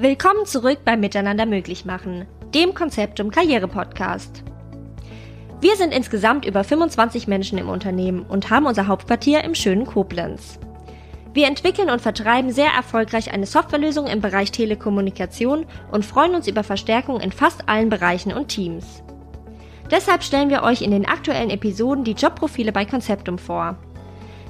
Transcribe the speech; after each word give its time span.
Willkommen 0.00 0.46
zurück 0.46 0.82
beim 0.84 1.00
Miteinander 1.00 1.44
möglich 1.44 1.84
machen, 1.84 2.24
dem 2.54 2.72
Konzeptum 2.72 3.32
Karriere 3.32 3.66
Podcast. 3.66 4.44
Wir 5.60 5.74
sind 5.74 5.92
insgesamt 5.92 6.44
über 6.44 6.62
25 6.62 7.26
Menschen 7.26 7.58
im 7.58 7.68
Unternehmen 7.68 8.22
und 8.22 8.48
haben 8.48 8.66
unser 8.66 8.86
Hauptquartier 8.86 9.42
im 9.42 9.56
schönen 9.56 9.86
Koblenz. 9.86 10.60
Wir 11.34 11.48
entwickeln 11.48 11.90
und 11.90 12.00
vertreiben 12.00 12.52
sehr 12.52 12.70
erfolgreich 12.70 13.32
eine 13.32 13.46
Softwarelösung 13.46 14.06
im 14.06 14.20
Bereich 14.20 14.52
Telekommunikation 14.52 15.66
und 15.90 16.04
freuen 16.04 16.36
uns 16.36 16.46
über 16.46 16.62
Verstärkung 16.62 17.18
in 17.18 17.32
fast 17.32 17.68
allen 17.68 17.88
Bereichen 17.88 18.32
und 18.32 18.46
Teams. 18.46 19.02
Deshalb 19.90 20.22
stellen 20.22 20.50
wir 20.50 20.62
euch 20.62 20.80
in 20.80 20.92
den 20.92 21.06
aktuellen 21.06 21.50
Episoden 21.50 22.04
die 22.04 22.12
Jobprofile 22.12 22.70
bei 22.70 22.84
Conceptum 22.84 23.36
vor. 23.36 23.76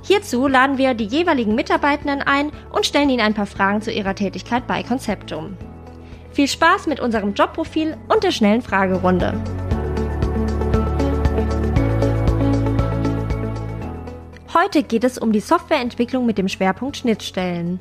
Hierzu 0.02 0.46
laden 0.46 0.78
wir 0.78 0.94
die 0.94 1.04
jeweiligen 1.04 1.54
Mitarbeitenden 1.54 2.22
ein 2.22 2.50
und 2.70 2.86
stellen 2.86 3.10
ihnen 3.10 3.20
ein 3.20 3.34
paar 3.34 3.46
Fragen 3.46 3.82
zu 3.82 3.92
ihrer 3.92 4.14
Tätigkeit 4.14 4.66
bei 4.66 4.82
Conceptum. 4.82 5.56
Viel 6.32 6.48
Spaß 6.48 6.86
mit 6.86 7.00
unserem 7.00 7.34
Jobprofil 7.34 7.96
und 8.08 8.22
der 8.22 8.30
schnellen 8.30 8.62
Fragerunde. 8.62 9.34
Heute 14.54 14.82
geht 14.82 15.04
es 15.04 15.18
um 15.18 15.32
die 15.32 15.40
Softwareentwicklung 15.40 16.26
mit 16.26 16.38
dem 16.38 16.48
Schwerpunkt 16.48 16.96
Schnittstellen. 16.96 17.80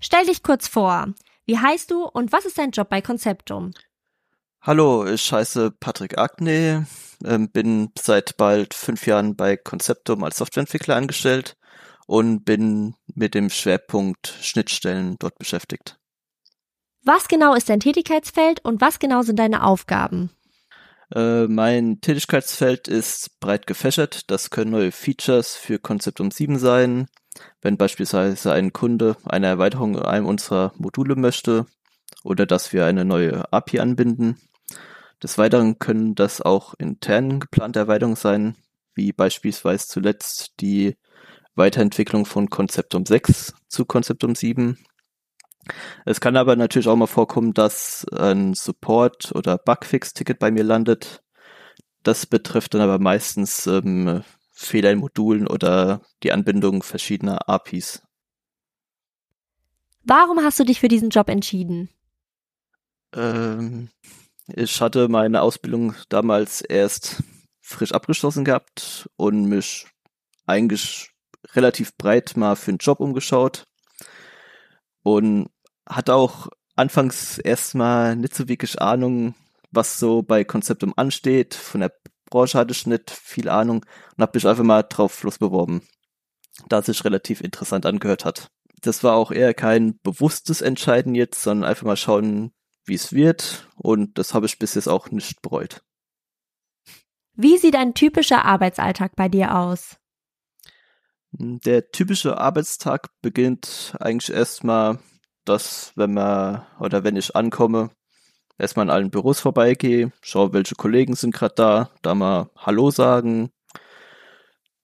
Stell 0.00 0.24
dich 0.26 0.42
kurz 0.42 0.68
vor. 0.68 1.08
Wie 1.46 1.58
heißt 1.58 1.90
du 1.90 2.04
und 2.04 2.32
was 2.32 2.44
ist 2.44 2.58
dein 2.58 2.70
Job 2.70 2.88
bei 2.88 3.00
Conceptum? 3.00 3.72
Hallo, 4.68 5.06
ich 5.06 5.32
heiße 5.32 5.70
Patrick 5.70 6.18
Agne, 6.18 6.86
ähm, 7.24 7.48
bin 7.50 7.90
seit 7.98 8.36
bald 8.36 8.74
fünf 8.74 9.06
Jahren 9.06 9.34
bei 9.34 9.56
Conceptum 9.56 10.22
als 10.22 10.36
Softwareentwickler 10.36 10.94
angestellt 10.94 11.56
und 12.06 12.44
bin 12.44 12.94
mit 13.14 13.32
dem 13.32 13.48
Schwerpunkt 13.48 14.28
Schnittstellen 14.42 15.16
dort 15.18 15.38
beschäftigt. 15.38 15.98
Was 17.02 17.28
genau 17.28 17.54
ist 17.54 17.70
dein 17.70 17.80
Tätigkeitsfeld 17.80 18.62
und 18.62 18.82
was 18.82 18.98
genau 18.98 19.22
sind 19.22 19.38
deine 19.38 19.64
Aufgaben? 19.64 20.32
Äh, 21.14 21.46
mein 21.46 22.02
Tätigkeitsfeld 22.02 22.88
ist 22.88 23.40
breit 23.40 23.66
gefächert. 23.66 24.30
Das 24.30 24.50
können 24.50 24.72
neue 24.72 24.92
Features 24.92 25.56
für 25.56 25.78
Conceptum 25.78 26.30
7 26.30 26.58
sein, 26.58 27.06
wenn 27.62 27.78
beispielsweise 27.78 28.52
ein 28.52 28.74
Kunde 28.74 29.16
eine 29.24 29.46
Erweiterung 29.46 29.94
in 29.94 30.02
einem 30.02 30.26
unserer 30.26 30.74
Module 30.76 31.16
möchte 31.16 31.64
oder 32.22 32.44
dass 32.44 32.74
wir 32.74 32.84
eine 32.84 33.06
neue 33.06 33.50
API 33.50 33.80
anbinden. 33.80 34.38
Des 35.22 35.36
Weiteren 35.38 35.78
können 35.78 36.14
das 36.14 36.40
auch 36.40 36.74
intern 36.74 37.40
geplante 37.40 37.80
Erweiterungen 37.80 38.16
sein, 38.16 38.56
wie 38.94 39.12
beispielsweise 39.12 39.88
zuletzt 39.88 40.60
die 40.60 40.96
Weiterentwicklung 41.54 42.24
von 42.24 42.48
Conceptum 42.50 43.04
6 43.04 43.54
zu 43.68 43.84
Conceptum 43.84 44.34
7. 44.34 44.78
Es 46.04 46.20
kann 46.20 46.36
aber 46.36 46.56
natürlich 46.56 46.88
auch 46.88 46.96
mal 46.96 47.06
vorkommen, 47.06 47.52
dass 47.52 48.06
ein 48.08 48.54
Support- 48.54 49.32
oder 49.34 49.58
Bugfix-Ticket 49.58 50.38
bei 50.38 50.50
mir 50.50 50.64
landet. 50.64 51.22
Das 52.04 52.26
betrifft 52.26 52.74
dann 52.74 52.80
aber 52.80 52.98
meistens 52.98 53.66
ähm, 53.66 54.22
Fehler 54.52 54.92
in 54.92 55.00
Modulen 55.00 55.46
oder 55.46 56.02
die 56.22 56.32
Anbindung 56.32 56.82
verschiedener 56.82 57.48
APIs. 57.48 58.02
Warum 60.04 60.42
hast 60.42 60.58
du 60.58 60.64
dich 60.64 60.80
für 60.80 60.88
diesen 60.88 61.10
Job 61.10 61.28
entschieden? 61.28 61.90
Ähm, 63.14 63.90
ich 64.54 64.80
hatte 64.80 65.08
meine 65.08 65.42
Ausbildung 65.42 65.94
damals 66.08 66.60
erst 66.62 67.22
frisch 67.60 67.92
abgeschlossen 67.92 68.44
gehabt 68.44 69.08
und 69.16 69.44
mich 69.44 69.86
eigentlich 70.46 71.10
relativ 71.54 71.96
breit 71.96 72.36
mal 72.36 72.56
für 72.56 72.70
einen 72.70 72.78
Job 72.78 73.00
umgeschaut 73.00 73.64
und 75.02 75.50
hatte 75.86 76.14
auch 76.14 76.48
anfangs 76.76 77.38
erstmal 77.38 78.16
nicht 78.16 78.34
so 78.34 78.48
wirklich 78.48 78.80
Ahnung, 78.80 79.34
was 79.70 79.98
so 79.98 80.22
bei 80.22 80.44
Konzeptum 80.44 80.94
ansteht. 80.96 81.54
Von 81.54 81.82
der 81.82 81.92
Branche 82.30 82.58
hatte 82.58 82.72
ich 82.72 82.86
nicht 82.86 83.10
viel 83.10 83.48
Ahnung 83.48 83.84
und 84.16 84.22
habe 84.22 84.32
mich 84.34 84.46
einfach 84.46 84.64
mal 84.64 84.82
drauf 84.82 85.22
losbeworben, 85.22 85.82
da 86.68 86.78
es 86.78 86.86
sich 86.86 87.04
relativ 87.04 87.40
interessant 87.42 87.84
angehört 87.84 88.24
hat. 88.24 88.48
Das 88.80 89.02
war 89.02 89.14
auch 89.14 89.30
eher 89.32 89.54
kein 89.54 89.98
bewusstes 90.02 90.62
Entscheiden 90.62 91.14
jetzt, 91.14 91.42
sondern 91.42 91.68
einfach 91.68 91.84
mal 91.84 91.96
schauen, 91.96 92.52
wie 92.88 92.94
es 92.94 93.12
wird 93.12 93.68
und 93.76 94.18
das 94.18 94.34
habe 94.34 94.46
ich 94.46 94.58
bis 94.58 94.74
jetzt 94.74 94.88
auch 94.88 95.10
nicht 95.10 95.42
bereut. 95.42 95.82
Wie 97.34 97.56
sieht 97.56 97.76
ein 97.76 97.94
typischer 97.94 98.44
Arbeitsalltag 98.44 99.14
bei 99.14 99.28
dir 99.28 99.56
aus? 99.56 99.96
Der 101.30 101.90
typische 101.90 102.38
Arbeitstag 102.38 103.08
beginnt 103.20 103.94
eigentlich 104.00 104.34
erstmal, 104.34 104.98
dass 105.44 105.92
wenn 105.94 106.14
man 106.14 106.66
oder 106.80 107.04
wenn 107.04 107.16
ich 107.16 107.36
ankomme, 107.36 107.90
erstmal 108.58 108.86
in 108.86 108.90
allen 108.90 109.10
Büros 109.10 109.40
vorbeigehe, 109.40 110.10
schaue, 110.20 110.52
welche 110.52 110.74
Kollegen 110.74 111.14
sind 111.14 111.34
gerade 111.34 111.54
da, 111.54 111.90
da 112.02 112.14
mal 112.14 112.50
Hallo 112.56 112.90
sagen, 112.90 113.50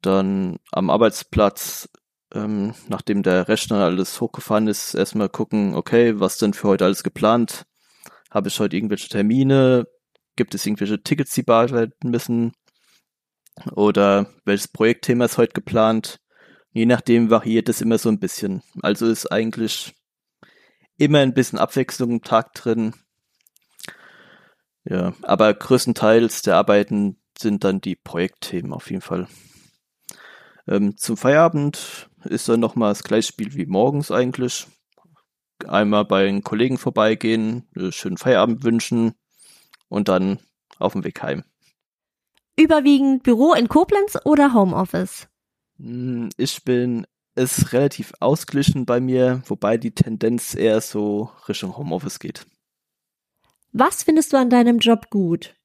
dann 0.00 0.58
am 0.70 0.90
Arbeitsplatz, 0.90 1.88
ähm, 2.32 2.74
nachdem 2.88 3.22
der 3.22 3.48
Rechner 3.48 3.84
alles 3.84 4.20
hochgefahren 4.20 4.68
ist, 4.68 4.94
erstmal 4.94 5.28
gucken, 5.28 5.74
okay, 5.74 6.20
was 6.20 6.38
denn 6.38 6.52
für 6.52 6.68
heute 6.68 6.84
alles 6.84 7.02
geplant, 7.02 7.64
habe 8.34 8.48
ich 8.48 8.58
heute 8.58 8.76
irgendwelche 8.76 9.08
Termine? 9.08 9.86
Gibt 10.36 10.54
es 10.54 10.66
irgendwelche 10.66 11.02
Tickets, 11.02 11.32
die 11.32 11.44
bearbeiten 11.44 12.10
müssen? 12.10 12.52
Oder 13.72 14.26
welches 14.44 14.68
Projektthema 14.68 15.26
ist 15.26 15.38
heute 15.38 15.52
geplant? 15.52 16.20
Je 16.72 16.86
nachdem 16.86 17.30
variiert 17.30 17.68
es 17.68 17.80
immer 17.80 17.98
so 17.98 18.08
ein 18.08 18.18
bisschen. 18.18 18.62
Also 18.82 19.06
ist 19.06 19.30
eigentlich 19.30 19.94
immer 20.96 21.20
ein 21.20 21.34
bisschen 21.34 21.60
Abwechslung 21.60 22.10
im 22.10 22.22
Tag 22.22 22.52
drin. 22.54 22.94
Ja, 24.84 25.14
aber 25.22 25.54
größtenteils 25.54 26.42
der 26.42 26.56
Arbeiten 26.56 27.16
sind 27.38 27.62
dann 27.62 27.80
die 27.80 27.96
Projektthemen 27.96 28.72
auf 28.72 28.90
jeden 28.90 29.02
Fall. 29.02 29.28
Ähm, 30.66 30.96
zum 30.96 31.16
Feierabend 31.16 32.10
ist 32.24 32.48
dann 32.48 32.60
nochmal 32.60 32.90
das 32.90 33.04
gleiche 33.04 33.28
Spiel 33.28 33.54
wie 33.54 33.66
morgens 33.66 34.10
eigentlich 34.10 34.66
einmal 35.66 36.04
bei 36.04 36.24
den 36.24 36.42
Kollegen 36.42 36.78
vorbeigehen, 36.78 37.68
schönen 37.90 38.16
Feierabend 38.16 38.64
wünschen 38.64 39.14
und 39.88 40.08
dann 40.08 40.38
auf 40.78 40.92
dem 40.92 41.04
Weg 41.04 41.22
heim. 41.22 41.44
Überwiegend 42.56 43.22
Büro 43.22 43.52
in 43.54 43.68
Koblenz 43.68 44.18
oder 44.24 44.54
Homeoffice? 44.54 45.28
Hm, 45.78 46.28
ich 46.36 46.62
bin 46.64 47.06
es 47.34 47.72
relativ 47.72 48.12
ausgeglichen 48.20 48.86
bei 48.86 49.00
mir, 49.00 49.42
wobei 49.46 49.76
die 49.76 49.94
Tendenz 49.94 50.54
eher 50.54 50.80
so 50.80 51.30
Richtung 51.48 51.76
Homeoffice 51.76 52.20
geht. 52.20 52.46
Was 53.72 54.04
findest 54.04 54.32
du 54.32 54.36
an 54.36 54.50
deinem 54.50 54.78
Job 54.78 55.10
gut? 55.10 55.56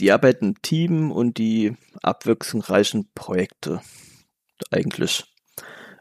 Die 0.00 0.10
Arbeit 0.10 0.42
im 0.42 0.60
Team 0.60 1.12
und 1.12 1.38
die 1.38 1.76
abwechslungsreichen 2.02 3.10
Projekte 3.14 3.80
eigentlich. 4.70 5.24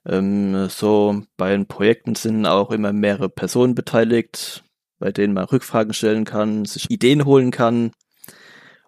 Ähm, 0.08 0.70
so 0.70 1.22
bei 1.36 1.52
den 1.52 1.68
Projekten 1.68 2.16
sind 2.16 2.46
auch 2.46 2.72
immer 2.72 2.94
mehrere 2.94 3.30
Personen 3.30 3.76
beteiligt, 3.76 4.64
bei 5.00 5.12
denen 5.12 5.34
man 5.34 5.46
Rückfragen 5.46 5.94
stellen 5.94 6.26
kann, 6.26 6.66
sich 6.66 6.90
Ideen 6.90 7.26
holen 7.26 7.52
kann 7.52 7.92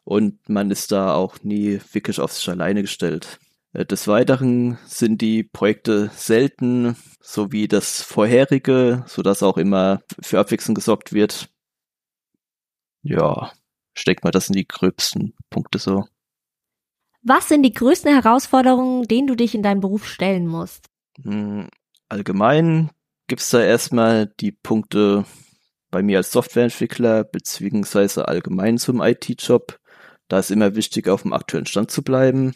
und 0.10 0.50
man 0.50 0.72
ist 0.72 0.92
da 0.92 1.14
auch 1.14 1.44
nie 1.44 1.80
wirklich 1.92 2.20
auf 2.20 2.34
sich 2.34 2.50
alleine 2.50 2.82
gestellt. 2.82 3.40
Äh, 3.74 3.86
des 3.86 4.08
Weiteren 4.08 4.80
sind 4.86 5.22
die 5.22 5.44
Projekte 5.44 6.10
selten, 6.16 6.96
so 7.22 7.52
wie 7.52 7.68
das 7.68 8.02
vorherige, 8.02 9.04
so 9.08 9.22
dass 9.22 9.44
auch 9.44 9.58
immer 9.58 10.02
für 10.20 10.40
Abwechslung 10.40 10.74
gesorgt 10.74 11.14
wird. 11.14 11.50
Ja, 13.04 13.52
steckt 13.94 14.24
mal 14.24 14.32
das 14.32 14.48
in 14.48 14.54
die 14.54 14.68
gröbsten 14.68 15.36
Punkte 15.52 15.78
so. 15.78 16.06
Was 17.22 17.50
sind 17.50 17.62
die 17.62 17.74
größten 17.74 18.12
Herausforderungen, 18.12 19.04
denen 19.04 19.28
du 19.28 19.36
dich 19.36 19.54
in 19.54 19.62
deinem 19.62 19.82
Beruf 19.82 20.08
stellen 20.08 20.48
musst? 20.48 20.89
Hm, 21.24 21.70
allgemein 22.08 22.92
gibt's 23.28 23.50
da 23.50 23.62
erstmal 23.62 24.28
die 24.40 24.52
Punkte 24.52 25.26
bei 25.92 26.02
mir 26.02 26.18
als 26.18 26.32
Softwareentwickler 26.32 27.24
beziehungsweise 27.24 28.28
allgemein 28.28 28.78
zum 28.78 29.02
IT-Job. 29.02 29.80
Da 30.28 30.40
ist 30.40 30.52
immer 30.52 30.76
wichtig, 30.76 31.08
auf 31.08 31.24
dem 31.24 31.34
aktuellen 31.34 31.66
Stand 31.66 31.92
zu 31.92 32.04
bleiben. 32.04 32.56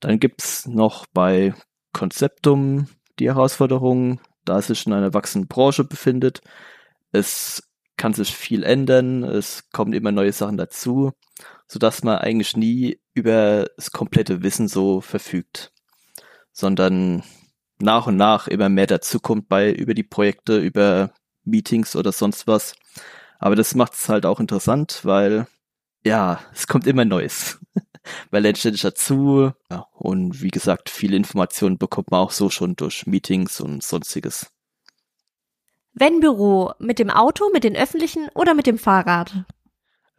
Dann 0.00 0.18
gibt's 0.18 0.66
noch 0.66 1.06
bei 1.12 1.54
Konzeptum 1.92 2.88
die 3.18 3.26
Herausforderung, 3.26 4.20
da 4.44 4.58
es 4.58 4.68
sich 4.68 4.86
in 4.86 4.92
einer 4.92 5.14
wachsenden 5.14 5.48
Branche 5.48 5.84
befindet. 5.84 6.40
Es 7.12 7.62
kann 7.96 8.14
sich 8.14 8.34
viel 8.34 8.62
ändern, 8.62 9.24
es 9.24 9.68
kommen 9.70 9.92
immer 9.92 10.12
neue 10.12 10.32
Sachen 10.32 10.56
dazu, 10.56 11.12
sodass 11.66 12.04
man 12.04 12.18
eigentlich 12.18 12.56
nie 12.56 13.00
über 13.12 13.68
das 13.76 13.90
komplette 13.90 14.42
Wissen 14.42 14.68
so 14.68 15.00
verfügt, 15.00 15.72
sondern 16.52 17.24
nach 17.80 18.06
und 18.06 18.16
nach 18.16 18.48
immer 18.48 18.68
mehr 18.68 18.86
dazukommt 18.86 19.48
bei 19.48 19.72
über 19.72 19.94
die 19.94 20.02
Projekte, 20.02 20.58
über 20.58 21.12
Meetings 21.44 21.96
oder 21.96 22.12
sonst 22.12 22.46
was. 22.46 22.74
Aber 23.38 23.56
das 23.56 23.74
macht 23.74 23.94
es 23.94 24.08
halt 24.08 24.26
auch 24.26 24.40
interessant, 24.40 25.00
weil 25.04 25.46
ja, 26.04 26.40
es 26.52 26.66
kommt 26.66 26.86
immer 26.86 27.04
Neues. 27.04 27.60
Weil 28.30 28.42
lernt 28.42 28.56
ständig 28.56 28.80
dazu. 28.80 29.52
Ja, 29.70 29.86
und 29.92 30.40
wie 30.40 30.48
gesagt, 30.48 30.88
viele 30.88 31.16
Informationen 31.16 31.76
bekommt 31.76 32.10
man 32.10 32.20
auch 32.20 32.30
so 32.30 32.48
schon 32.48 32.74
durch 32.74 33.06
Meetings 33.06 33.60
und 33.60 33.82
sonstiges. 33.82 34.50
Wenn 35.92 36.20
Büro, 36.20 36.72
mit 36.78 36.98
dem 36.98 37.10
Auto, 37.10 37.50
mit 37.52 37.64
den 37.64 37.76
öffentlichen 37.76 38.28
oder 38.34 38.54
mit 38.54 38.66
dem 38.66 38.78
Fahrrad? 38.78 39.44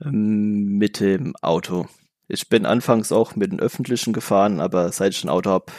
Ähm, 0.02 0.78
mit 0.78 1.00
dem 1.00 1.36
Auto. 1.38 1.88
Ich 2.28 2.48
bin 2.50 2.66
anfangs 2.66 3.12
auch 3.12 3.36
mit 3.36 3.52
den 3.52 3.60
öffentlichen 3.60 4.14
gefahren, 4.14 4.60
aber 4.60 4.92
seit 4.92 5.14
ich 5.14 5.24
ein 5.24 5.30
Auto 5.30 5.50
habe, 5.50 5.72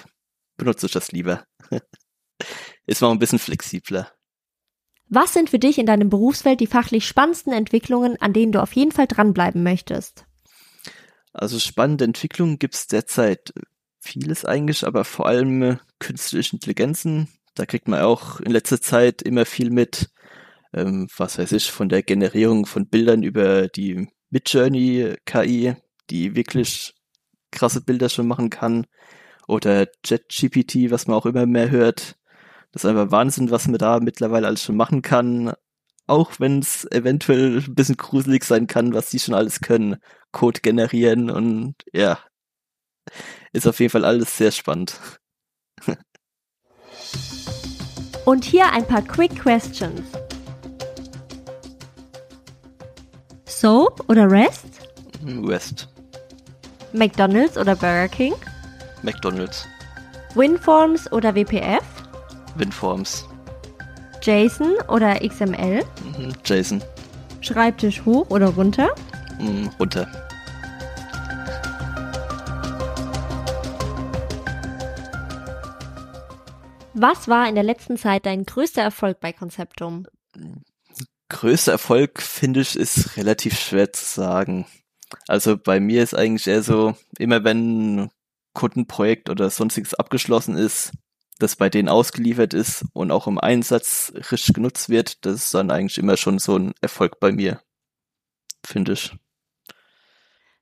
benutze 0.57 0.87
ich 0.87 0.93
das 0.93 1.13
lieber. 1.13 1.45
Ist 2.87 3.03
mal 3.03 3.11
ein 3.11 3.19
bisschen 3.19 3.39
flexibler. 3.39 4.11
Was 5.09 5.33
sind 5.33 5.51
für 5.51 5.59
dich 5.59 5.79
in 5.79 5.87
deinem 5.87 6.09
Berufsfeld 6.09 6.61
die 6.61 6.69
fachlich 6.69 7.07
spannendsten 7.07 7.53
Entwicklungen, 7.53 8.17
an 8.21 8.33
denen 8.33 8.53
du 8.53 8.63
auf 8.63 8.73
jeden 8.75 8.93
Fall 8.93 9.09
dranbleiben 9.09 9.63
möchtest? 9.63 10.25
Also 11.33 11.59
spannende 11.59 12.05
Entwicklungen 12.05 12.59
gibt 12.59 12.75
es 12.75 12.87
derzeit 12.87 13.53
vieles 14.01 14.45
eigentlich, 14.45 14.87
aber 14.87 15.05
vor 15.05 15.27
allem 15.27 15.63
äh, 15.63 15.77
künstliche 15.99 16.55
Intelligenzen. 16.55 17.29
Da 17.55 17.67
kriegt 17.67 17.89
man 17.89 18.01
auch 18.01 18.41
in 18.41 18.53
letzter 18.53 18.81
Zeit 18.81 19.23
immer 19.23 19.47
viel 19.47 19.71
mit, 19.71 20.11
ähm, 20.73 21.09
was 21.17 21.39
weiß 21.39 21.53
ich, 21.53 21.71
von 21.71 21.89
der 21.89 22.03
Generierung 22.03 22.67
von 22.67 22.89
Bildern 22.89 23.23
über 23.23 23.69
die 23.69 24.09
Midjourney 24.31 25.17
KI, 25.27 25.75
die 26.09 26.35
wirklich 26.35 26.95
krasse 27.51 27.81
Bilder 27.81 28.09
schon 28.09 28.27
machen 28.29 28.51
kann. 28.51 28.87
Oder 29.51 29.89
JetGPT, 30.05 30.93
was 30.93 31.09
man 31.09 31.17
auch 31.17 31.27
immer 31.27 31.45
mehr 31.45 31.71
hört. 31.71 32.17
Das 32.71 32.85
ist 32.85 32.89
einfach 32.89 33.11
Wahnsinn, 33.11 33.51
was 33.51 33.67
man 33.67 33.79
da 33.79 33.99
mittlerweile 33.99 34.47
alles 34.47 34.63
schon 34.63 34.77
machen 34.77 35.03
kann. 35.03 35.53
Auch 36.07 36.39
wenn 36.39 36.61
es 36.61 36.85
eventuell 36.93 37.57
ein 37.59 37.75
bisschen 37.75 37.97
gruselig 37.97 38.45
sein 38.45 38.69
kann, 38.69 38.95
was 38.95 39.11
die 39.11 39.19
schon 39.19 39.35
alles 39.35 39.61
können. 39.61 39.97
Code 40.31 40.61
generieren 40.61 41.31
und 41.31 41.75
ja. 41.93 42.21
Ist 43.53 43.67
auf 43.67 43.81
jeden 43.81 43.91
Fall 43.91 44.05
alles 44.05 44.39
sehr 44.39 44.53
spannend. 44.53 45.01
und 48.25 48.45
hier 48.45 48.71
ein 48.71 48.87
paar 48.87 49.03
Quick 49.03 49.35
Questions. 49.35 50.03
Soap 53.47 54.09
oder 54.09 54.31
Rest? 54.31 54.89
West. 55.23 55.89
McDonald's 56.93 57.59
oder 57.59 57.75
Burger 57.75 58.07
King? 58.07 58.35
McDonald's. 59.03 59.67
Winforms 60.35 61.11
oder 61.13 61.35
WPF? 61.35 61.85
Winforms. 62.57 63.27
JSON 64.23 64.75
oder 64.89 65.21
XML? 65.27 65.83
Mhm, 66.05 66.33
JSON. 66.45 66.83
Schreibtisch 67.41 68.05
hoch 68.05 68.29
oder 68.31 68.49
runter? 68.49 68.89
Mhm, 69.39 69.71
runter. 69.79 70.07
Was 76.93 77.29
war 77.29 77.49
in 77.49 77.55
der 77.55 77.65
letzten 77.65 77.97
Zeit 77.97 78.27
dein 78.27 78.45
größter 78.45 78.83
Erfolg 78.83 79.21
bei 79.21 79.33
Konzeptum? 79.33 80.07
Größter 81.31 81.73
Erfolg, 81.73 82.21
finde 82.21 82.61
ich, 82.61 82.77
ist 82.77 83.17
relativ 83.17 83.59
schwer 83.59 83.93
zu 83.93 84.05
sagen. 84.05 84.67
Also 85.27 85.57
bei 85.57 85.81
mir 85.81 86.03
ist 86.03 86.15
eigentlich 86.15 86.47
eher 86.47 86.63
so, 86.63 86.95
immer 87.19 87.43
wenn 87.43 88.11
Kundenprojekt 88.53 89.31
oder 89.31 89.51
sonstiges 89.51 89.95
abgeschlossen 89.95 90.57
ist, 90.57 90.93
das 91.39 91.57
bei 91.57 91.71
denen 91.71 91.89
ausgeliefert 91.89 92.55
ist 92.55 92.85
und 92.93 93.11
auch 93.11 93.27
im 93.27 93.39
Einsatz 93.39 94.13
richtig 94.31 94.55
genutzt 94.55 94.89
wird, 94.89 95.25
das 95.25 95.45
ist 95.45 95.55
dann 95.55 95.71
eigentlich 95.71 95.99
immer 95.99 96.17
schon 96.17 96.39
so 96.39 96.57
ein 96.57 96.73
Erfolg 96.81 97.19
bei 97.21 97.33
mir, 97.33 97.61
finde 98.65 98.93
ich. 98.93 99.13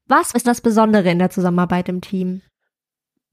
Was 0.06 0.32
ist 0.32 0.46
das 0.46 0.60
Besondere 0.60 1.10
in 1.10 1.18
der 1.18 1.30
Zusammenarbeit 1.30 1.88
im 1.88 2.00
Team? 2.00 2.42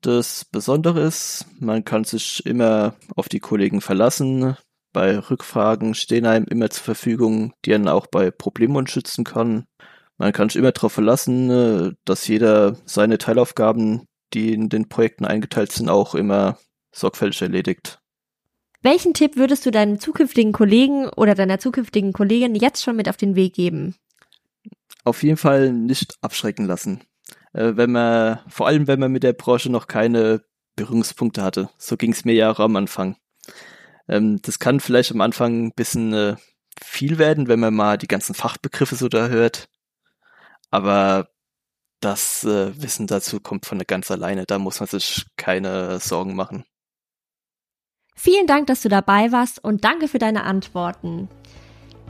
Das 0.01 0.45
Besondere 0.45 1.01
ist, 1.01 1.45
man 1.59 1.85
kann 1.85 2.03
sich 2.03 2.45
immer 2.45 2.95
auf 3.15 3.29
die 3.29 3.39
Kollegen 3.39 3.81
verlassen. 3.81 4.57
Bei 4.91 5.17
Rückfragen 5.17 5.93
stehen 5.95 6.25
einem 6.25 6.45
immer 6.45 6.69
zur 6.69 6.83
Verfügung, 6.83 7.53
die 7.65 7.73
einen 7.73 7.87
auch 7.87 8.07
bei 8.07 8.29
Problemen 8.29 8.75
unterstützen 8.75 9.23
kann. 9.23 9.65
Man 10.17 10.31
kann 10.31 10.49
sich 10.49 10.57
immer 10.57 10.71
darauf 10.71 10.93
verlassen, 10.93 11.97
dass 12.05 12.27
jeder 12.27 12.77
seine 12.85 13.17
Teilaufgaben, 13.17 14.05
die 14.35 14.53
in 14.53 14.69
den 14.69 14.87
Projekten 14.89 15.25
eingeteilt 15.25 15.71
sind, 15.71 15.89
auch 15.89 16.13
immer 16.13 16.57
sorgfältig 16.91 17.41
erledigt. 17.41 17.99
Welchen 18.81 19.13
Tipp 19.13 19.35
würdest 19.35 19.65
du 19.65 19.71
deinem 19.71 19.99
zukünftigen 19.99 20.51
Kollegen 20.51 21.07
oder 21.09 21.33
deiner 21.33 21.57
zukünftigen 21.57 22.13
Kollegin 22.13 22.53
jetzt 22.53 22.83
schon 22.83 22.95
mit 22.95 23.09
auf 23.09 23.17
den 23.17 23.35
Weg 23.35 23.55
geben? 23.55 23.95
Auf 25.03 25.23
jeden 25.23 25.37
Fall 25.37 25.73
nicht 25.73 26.15
abschrecken 26.21 26.65
lassen. 26.65 27.01
Äh, 27.53 27.75
wenn 27.75 27.91
man, 27.91 28.39
vor 28.47 28.67
allem 28.67 28.87
wenn 28.87 28.99
man 28.99 29.11
mit 29.11 29.23
der 29.23 29.33
Branche 29.33 29.71
noch 29.71 29.87
keine 29.87 30.43
Berührungspunkte 30.75 31.41
hatte. 31.41 31.69
So 31.77 31.97
ging 31.97 32.11
es 32.11 32.25
mir 32.25 32.33
ja 32.33 32.51
auch 32.51 32.59
am 32.59 32.75
Anfang. 32.75 33.15
Ähm, 34.07 34.39
das 34.41 34.59
kann 34.59 34.79
vielleicht 34.79 35.11
am 35.11 35.21
Anfang 35.21 35.67
ein 35.67 35.71
bisschen 35.71 36.13
äh, 36.13 36.35
viel 36.83 37.17
werden, 37.17 37.47
wenn 37.47 37.59
man 37.59 37.73
mal 37.73 37.97
die 37.97 38.07
ganzen 38.07 38.35
Fachbegriffe 38.35 38.95
so 38.95 39.07
da 39.07 39.29
hört. 39.29 39.69
Aber 40.69 41.29
das 42.01 42.43
äh, 42.43 42.71
Wissen 42.81 43.07
dazu 43.07 43.39
kommt 43.39 43.65
von 43.65 43.79
ganz 43.79 44.11
alleine. 44.11 44.45
Da 44.45 44.59
muss 44.59 44.79
man 44.79 44.87
sich 44.87 45.25
keine 45.37 45.99
Sorgen 45.99 46.35
machen. 46.35 46.65
Vielen 48.15 48.47
Dank, 48.47 48.67
dass 48.67 48.81
du 48.81 48.89
dabei 48.89 49.31
warst 49.31 49.63
und 49.63 49.83
danke 49.83 50.07
für 50.07 50.19
deine 50.19 50.43
Antworten. 50.43 51.27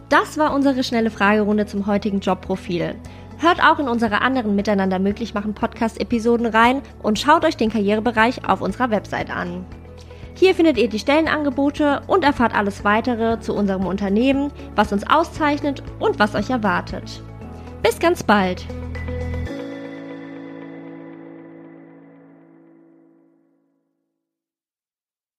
Das 0.09 0.37
war 0.37 0.53
unsere 0.53 0.83
schnelle 0.83 1.09
Fragerunde 1.09 1.65
zum 1.65 1.87
heutigen 1.87 2.19
Jobprofil. 2.19 2.95
Hört 3.37 3.61
auch 3.61 3.79
in 3.79 3.89
unsere 3.89 4.21
anderen 4.21 4.55
Miteinander 4.55 4.99
möglich 4.99 5.33
machen 5.33 5.55
Podcast-Episoden 5.55 6.45
rein 6.45 6.81
und 7.01 7.19
schaut 7.19 7.43
euch 7.43 7.57
den 7.57 7.71
Karrierebereich 7.71 8.47
auf 8.47 8.61
unserer 8.61 8.91
Website 8.91 9.29
an. 9.29 9.65
Hier 10.35 10.53
findet 10.53 10.77
ihr 10.77 10.89
die 10.89 10.99
Stellenangebote 10.99 12.01
und 12.07 12.23
erfahrt 12.23 12.53
alles 12.53 12.83
weitere 12.83 13.39
zu 13.39 13.53
unserem 13.53 13.85
Unternehmen, 13.85 14.51
was 14.75 14.91
uns 14.91 15.09
auszeichnet 15.09 15.81
und 15.99 16.19
was 16.19 16.35
euch 16.35 16.49
erwartet. 16.49 17.21
Bis 17.81 17.99
ganz 17.99 18.21
bald! 18.21 18.65